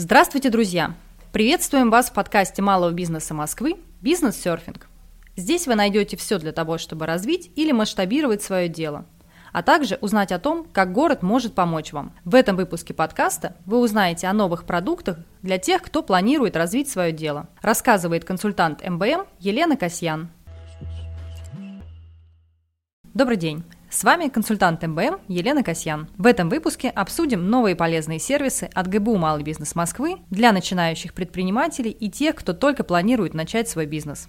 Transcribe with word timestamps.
Здравствуйте, 0.00 0.48
друзья! 0.48 0.94
Приветствуем 1.32 1.90
вас 1.90 2.08
в 2.08 2.12
подкасте 2.12 2.62
малого 2.62 2.92
бизнеса 2.92 3.34
Москвы 3.34 3.78
«Бизнес-серфинг». 4.00 4.86
Здесь 5.34 5.66
вы 5.66 5.74
найдете 5.74 6.16
все 6.16 6.38
для 6.38 6.52
того, 6.52 6.78
чтобы 6.78 7.04
развить 7.04 7.50
или 7.56 7.72
масштабировать 7.72 8.40
свое 8.40 8.68
дело, 8.68 9.06
а 9.52 9.64
также 9.64 9.98
узнать 10.00 10.30
о 10.30 10.38
том, 10.38 10.68
как 10.72 10.92
город 10.92 11.24
может 11.24 11.56
помочь 11.56 11.92
вам. 11.92 12.14
В 12.24 12.36
этом 12.36 12.54
выпуске 12.54 12.94
подкаста 12.94 13.56
вы 13.66 13.80
узнаете 13.80 14.28
о 14.28 14.32
новых 14.32 14.66
продуктах 14.66 15.18
для 15.42 15.58
тех, 15.58 15.82
кто 15.82 16.04
планирует 16.04 16.56
развить 16.56 16.88
свое 16.88 17.10
дело, 17.10 17.48
рассказывает 17.60 18.24
консультант 18.24 18.88
МБМ 18.88 19.26
Елена 19.40 19.76
Касьян. 19.76 20.28
Добрый 23.14 23.36
день! 23.36 23.64
С 23.90 24.04
вами 24.04 24.28
консультант 24.28 24.82
МБМ 24.82 25.22
Елена 25.28 25.64
Касьян. 25.64 26.10
В 26.18 26.26
этом 26.26 26.50
выпуске 26.50 26.90
обсудим 26.90 27.48
новые 27.48 27.74
полезные 27.74 28.18
сервисы 28.18 28.68
от 28.74 28.86
ГБУ 28.86 29.16
«Малый 29.16 29.42
бизнес 29.42 29.74
Москвы» 29.74 30.18
для 30.28 30.52
начинающих 30.52 31.14
предпринимателей 31.14 31.90
и 31.90 32.10
тех, 32.10 32.34
кто 32.34 32.52
только 32.52 32.84
планирует 32.84 33.32
начать 33.32 33.66
свой 33.66 33.86
бизнес. 33.86 34.28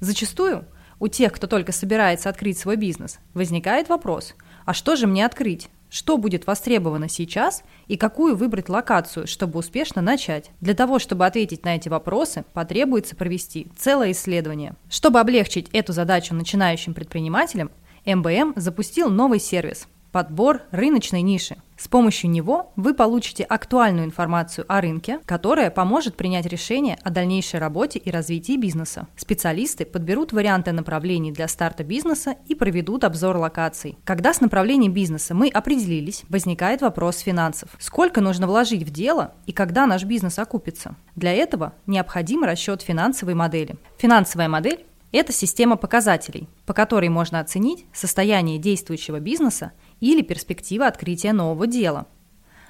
Зачастую 0.00 0.64
у 0.98 1.08
тех, 1.08 1.34
кто 1.34 1.46
только 1.46 1.72
собирается 1.72 2.30
открыть 2.30 2.58
свой 2.58 2.76
бизнес, 2.76 3.18
возникает 3.34 3.90
вопрос, 3.90 4.34
а 4.64 4.72
что 4.72 4.96
же 4.96 5.06
мне 5.06 5.26
открыть? 5.26 5.68
Что 5.96 6.18
будет 6.18 6.46
востребовано 6.46 7.08
сейчас 7.08 7.62
и 7.86 7.96
какую 7.96 8.36
выбрать 8.36 8.68
локацию, 8.68 9.26
чтобы 9.26 9.58
успешно 9.58 10.02
начать. 10.02 10.50
Для 10.60 10.74
того, 10.74 10.98
чтобы 10.98 11.24
ответить 11.24 11.64
на 11.64 11.74
эти 11.74 11.88
вопросы, 11.88 12.44
потребуется 12.52 13.16
провести 13.16 13.68
целое 13.78 14.10
исследование. 14.12 14.74
Чтобы 14.90 15.20
облегчить 15.20 15.70
эту 15.72 15.94
задачу 15.94 16.34
начинающим 16.34 16.92
предпринимателям, 16.92 17.70
МБМ 18.04 18.52
запустил 18.56 19.08
новый 19.08 19.40
сервис– 19.40 19.88
подбор 20.12 20.60
рыночной 20.70 21.22
ниши. 21.22 21.56
С 21.76 21.88
помощью 21.88 22.30
него 22.30 22.72
вы 22.76 22.94
получите 22.94 23.44
актуальную 23.44 24.06
информацию 24.06 24.64
о 24.68 24.80
рынке, 24.80 25.20
которая 25.26 25.70
поможет 25.70 26.16
принять 26.16 26.46
решение 26.46 26.98
о 27.02 27.10
дальнейшей 27.10 27.60
работе 27.60 27.98
и 27.98 28.10
развитии 28.10 28.56
бизнеса. 28.56 29.08
Специалисты 29.16 29.84
подберут 29.84 30.32
варианты 30.32 30.72
направлений 30.72 31.32
для 31.32 31.48
старта 31.48 31.84
бизнеса 31.84 32.36
и 32.46 32.54
проведут 32.54 33.04
обзор 33.04 33.36
локаций. 33.36 33.98
Когда 34.04 34.32
с 34.32 34.40
направлением 34.40 34.92
бизнеса 34.92 35.34
мы 35.34 35.48
определились, 35.48 36.24
возникает 36.30 36.80
вопрос 36.80 37.18
финансов. 37.18 37.68
Сколько 37.78 38.20
нужно 38.22 38.46
вложить 38.46 38.82
в 38.82 38.90
дело 38.90 39.34
и 39.44 39.52
когда 39.52 39.86
наш 39.86 40.04
бизнес 40.04 40.38
окупится? 40.38 40.96
Для 41.14 41.32
этого 41.32 41.74
необходим 41.86 42.44
расчет 42.44 42.80
финансовой 42.80 43.34
модели. 43.34 43.76
Финансовая 43.98 44.48
модель 44.48 44.86
это 45.12 45.32
система 45.32 45.76
показателей, 45.76 46.48
по 46.66 46.74
которой 46.74 47.08
можно 47.08 47.40
оценить 47.40 47.86
состояние 47.92 48.58
действующего 48.58 49.20
бизнеса 49.20 49.72
или 50.00 50.22
перспектива 50.22 50.86
открытия 50.86 51.32
нового 51.32 51.66
дела. 51.66 52.06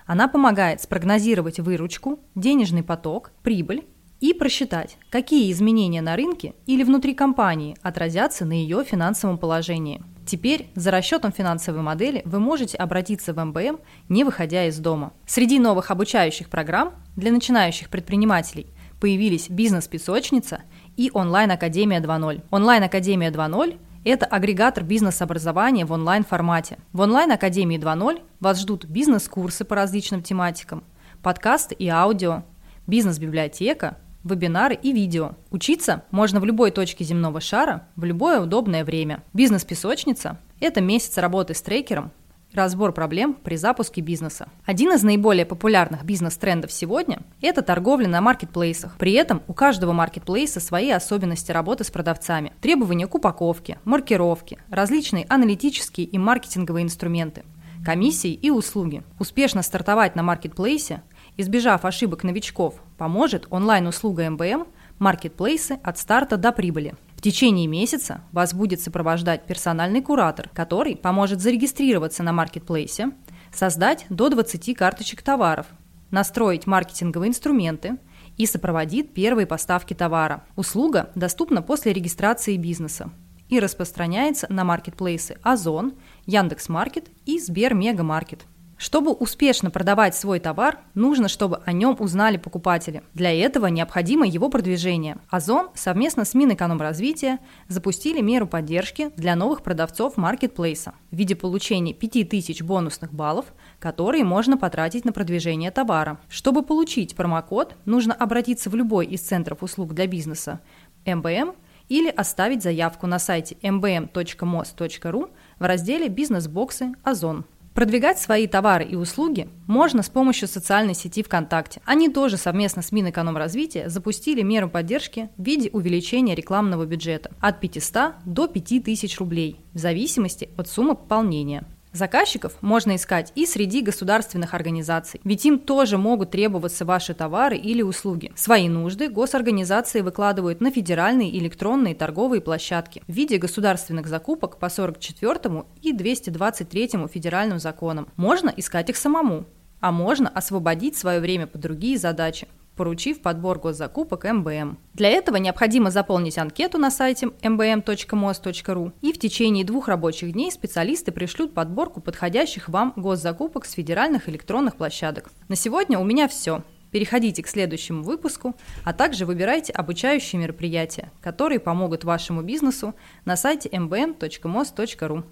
Она 0.07 0.29
помогает 0.29 0.81
спрогнозировать 0.81 1.59
выручку, 1.59 2.21
денежный 2.35 2.83
поток, 2.83 3.33
прибыль 3.43 3.85
и 4.21 4.33
просчитать, 4.33 4.97
какие 5.11 5.51
изменения 5.51 6.01
на 6.01 6.17
рынке 6.17 6.55
или 6.67 6.85
внутри 6.85 7.15
компании 7.15 7.77
отразятся 7.83 8.45
на 8.45 8.53
ее 8.53 8.85
финансовом 8.85 9.37
положении. 9.37 10.03
Теперь 10.27 10.71
за 10.75 10.91
расчетом 10.91 11.33
финансовой 11.33 11.83
модели 11.83 12.23
вы 12.25 12.41
можете 12.41 12.79
обратиться 12.79 13.33
в 13.33 13.45
МБМ, 13.45 13.79
не 14.09 14.25
выходя 14.25 14.67
из 14.67 14.79
дома. 14.79 15.13
Среди 15.27 15.59
новых 15.59 15.91
обучающих 15.91 16.49
программ 16.49 16.95
для 17.15 17.31
начинающих 17.31 17.91
предпринимателей 17.91 18.67
появились 19.01 19.49
«Бизнес-песочница» 19.49 20.63
и 20.97 21.11
«Онлайн-академия 21.13 22.01
2.0». 22.01 22.43
«Онлайн-академия 22.51 23.31
2.0» 23.31 23.79
Это 24.07 24.25
агрегатор 24.25 24.85
бизнес-образования 24.85 25.85
в 25.85 25.91
онлайн-формате. 25.91 26.79
В 26.93 27.01
онлайн-академии 27.01 27.77
2.0 27.77 28.23
вас 28.39 28.61
ждут 28.61 28.85
бизнес-курсы 28.85 29.65
по 29.65 29.75
различным 29.75 30.23
тематикам, 30.23 30.85
подкасты 31.25 31.75
и 31.75 31.89
аудио, 31.89 32.45
бизнес-библиотека, 32.87 33.97
вебинары 34.23 34.79
и 34.81 34.93
видео. 34.93 35.33
Учиться 35.51 36.05
можно 36.13 36.39
в 36.39 36.45
любой 36.45 36.71
точке 36.71 37.03
земного 37.03 37.41
шара 37.41 37.89
в 37.97 38.05
любое 38.05 38.41
удобное 38.41 38.85
время. 38.85 39.25
Бизнес-песочница– 39.33 40.39
это 40.61 40.81
месяц 40.81 41.19
работы 41.19 41.55
с 41.55 41.61
трекером, 41.61 42.13
разбор 42.57 42.93
проблем 42.93 43.35
при 43.35 43.57
запуске 43.57 44.01
бизнеса. 44.01 44.49
Один 44.65 44.93
из 44.93 45.03
наиболее 45.03 45.47
популярных 45.47 46.05
бизнес-трендов 46.05 46.73
сегодня– 46.73 47.21
это 47.41 47.63
торговля 47.63 48.09
на 48.09 48.21
маркетплейсах. 48.21 48.97
При 48.99 49.13
этом 49.13 49.43
у 49.47 49.55
каждого 49.55 49.93
маркетплейса 49.93 50.59
свои 50.59 50.91
особенности 50.91 51.53
работы 51.53 51.85
с 51.85 51.91
продавцами, 51.91 52.53
требования 52.61 53.07
к 53.07 53.15
упаковке, 53.15 53.79
маркировке, 53.85 54.59
различные 54.71 55.27
аналитические 55.29 56.07
и 56.07 56.19
маркетинговые 56.19 56.85
инструменты, 56.85 57.45
комиссии 57.85 58.33
и 58.33 58.51
услуги. 58.51 59.03
Успешно 59.21 59.63
стартовать 59.63 60.17
на 60.17 60.23
маркетплейсе, 60.23 61.03
избежав 61.37 61.85
ошибок 61.85 62.25
новичков, 62.25 62.83
поможет 62.99 63.47
онлайн-услуга 63.51 64.29
МБМ 64.31 64.67
«Маркетплейсы 64.99 65.79
от 65.83 65.99
старта 65.99 66.37
до 66.37 66.53
прибыли». 66.53 66.95
Течение 67.27 67.67
месяца 67.67 68.21
вас 68.31 68.55
будет 68.55 68.81
сопровождать 68.81 69.47
персональный 69.47 70.01
куратор, 70.01 70.49
который 70.55 70.95
поможет 70.95 71.41
зарегистрироваться 71.41 72.23
на 72.23 72.33
маркетплейсе, 72.33 73.11
создать 73.53 74.07
до 74.09 74.29
20 74.29 74.77
карточек 74.77 75.23
товаров, 75.23 75.67
настроить 76.13 76.69
маркетинговые 76.69 77.31
инструменты 77.31 77.97
и 78.37 78.47
сопроводит 78.47 79.13
первые 79.13 79.49
поставки 79.49 79.93
товара. 79.93 80.45
Услуга 80.55 81.11
доступна 81.17 81.63
после 81.63 81.93
регистрации 81.93 82.57
бизнеса 82.57 83.11
и 83.49 83.59
распространяется 83.59 84.47
на 84.49 84.63
маркетплейсы 84.63 85.37
Озон, 85.43 85.95
Яндекс.Маркет 86.27 87.09
и 87.25 87.41
Сбермегамаркет. 87.41 88.47
Чтобы 88.77 89.13
успешно 89.13 89.71
продавать 89.71 90.15
свой 90.15 90.39
товар, 90.39 90.81
нужно, 90.95 91.29
чтобы 91.29 91.63
о 91.65 91.73
нем 91.73 91.97
узнали 91.99 92.37
покупатели. 92.37 93.03
Для 93.15 93.33
этого 93.33 93.67
необходимо 93.67 94.27
его 94.27 94.51
продвижение. 94.51 95.17
Озон 95.31 95.71
совместно 95.75 96.27
с 96.27 96.35
Минэкономразвития 96.35 97.39
запустили 97.69 98.21
меру 98.21 98.47
поддержки 98.47 99.11
для 99.17 99.35
новых 99.35 99.63
продавцов 99.63 100.19
маркетплейса 100.19 100.93
в 101.11 101.17
виде 101.17 101.35
получения 101.35 101.95
5000 101.95 102.61
бонусных 102.63 103.15
баллов, 103.15 103.47
которые 103.79 104.25
можно 104.25 104.59
потратить 104.59 105.07
на 105.07 105.13
продвижение 105.13 105.71
товара. 105.71 106.21
Чтобы 106.29 106.63
получить 106.63 107.17
промокод, 107.17 107.77
нужно 107.87 108.13
обратиться 108.13 108.69
в 108.69 108.75
любой 108.75 109.07
из 109.07 109.23
центров 109.23 109.63
услуг 109.63 109.95
для 109.95 110.07
бизнеса 110.07 110.61
МБМ 111.07 111.55
или 111.89 112.11
оставить 112.11 112.63
заявку 112.63 113.07
на 113.07 113.19
сайте 113.19 113.57
mbm.mos.ru 113.63 115.31
в 115.59 115.63
разделе 115.63 116.09
«Бизнес-боксы 116.09 116.93
Озон». 117.03 117.47
Продвигать 117.77 118.19
свои 118.19 118.47
товары 118.47 118.87
и 118.87 118.97
услуги 118.97 119.51
можно 119.67 120.03
с 120.03 120.09
помощью 120.09 120.49
социальной 120.49 120.95
сети 120.95 121.23
ВКонтакте. 121.23 121.83
Они 121.85 122.09
тоже 122.09 122.39
совместно 122.39 122.81
с 122.81 122.91
Минэкономразвития 122.91 123.91
запустили 123.91 124.41
меру 124.41 124.71
поддержки 124.71 125.29
в 125.37 125.45
виде 125.45 125.69
увеличения 125.71 126.35
рекламного 126.35 126.87
бюджета 126.87 127.33
от 127.39 127.61
500 127.61 128.15
до 128.25 128.49
5000 128.49 129.19
рублей 129.19 129.61
в 129.75 129.79
зависимости 129.79 130.49
от 130.57 130.69
суммы 130.69 130.95
пополнения. 130.95 131.67
Заказчиков 131.97 132.53
можно 132.61 132.95
искать 132.95 133.33
и 133.35 133.47
среди 133.47 133.81
государственных 133.81 134.53
организаций, 134.53 135.19
ведь 135.25 135.47
им 135.47 135.59
тоже 135.59 135.97
могут 135.97 136.31
требоваться 136.31 136.85
ваши 136.85 137.15
товары 137.15 137.57
или 137.57 137.81
услуги. 137.81 138.33
Свои 138.37 138.69
нужды 138.69 139.09
госорганизации 139.09 140.03
выкладывают 140.03 140.61
на 140.61 140.71
федеральные 140.71 141.39
электронные 141.39 141.95
торговые 141.95 142.43
площадки 142.43 143.03
в 143.09 143.13
виде 143.13 143.39
государственных 143.39 144.09
закупок 144.09 144.59
по 144.59 144.69
44 144.69 145.65
и 145.81 145.95
223 145.95 146.89
федеральным 147.11 147.59
законам. 147.59 148.09
Можно 148.17 148.53
искать 148.55 148.91
их 148.91 148.97
самому, 148.99 149.47
а 149.81 149.91
можно 149.91 150.29
освободить 150.29 150.97
свое 150.97 151.21
время 151.21 151.47
под 151.47 151.63
другие 151.63 151.97
задачи 151.97 152.47
поручив 152.77 153.21
подбор 153.21 153.59
госзакупок 153.59 154.25
МБМ. 154.25 154.79
Для 154.95 155.09
этого 155.09 155.37
необходимо 155.37 155.91
заполнить 155.91 156.39
анкету 156.39 156.79
на 156.79 156.91
сайте 156.91 157.27
mbm.mos.ru 157.27 158.93
и 159.01 159.13
в 159.13 159.19
течение 159.19 159.65
двух 159.65 159.89
рабочих 159.89 160.33
дней 160.33 160.53
специалисты 160.53 161.11
пришлют 161.11 161.55
подборку 161.55 162.01
подходящих 162.01 162.69
вам 162.69 162.93
госзакупок 162.97 163.65
с 163.65 163.73
федеральных 163.73 164.29
электронных 164.29 164.77
площадок. 164.77 165.31
На 165.49 165.57
сегодня 165.57 165.99
у 165.99 166.05
меня 166.05 166.29
все. 166.29 166.63
Переходите 166.93 167.43
к 167.43 167.49
следующему 167.49 168.03
выпуску, 168.03 168.55
а 168.85 168.93
также 168.93 169.27
выбирайте 169.27 169.73
обучающие 169.73 170.41
мероприятия, 170.41 171.11
которые 171.21 171.59
помогут 171.59 172.05
вашему 172.05 172.43
бизнесу 172.43 172.95
на 173.25 173.37
сайте 173.37 173.69
mbm.mos.ru. 173.69 175.25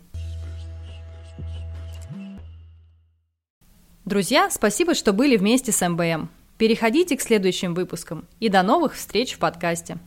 Друзья, 4.04 4.50
спасибо, 4.50 4.94
что 4.94 5.14
были 5.14 5.38
вместе 5.38 5.72
с 5.72 5.88
МБМ. 5.88 6.28
Переходите 6.58 7.16
к 7.16 7.20
следующим 7.20 7.74
выпускам 7.74 8.28
и 8.38 8.48
до 8.48 8.62
новых 8.62 8.94
встреч 8.94 9.34
в 9.34 9.38
подкасте. 9.38 9.98